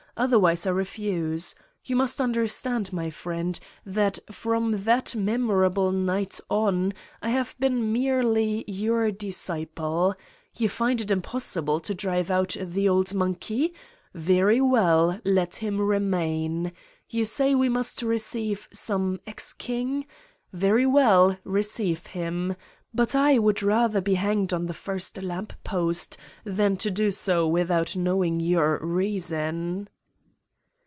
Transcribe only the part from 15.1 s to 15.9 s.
let him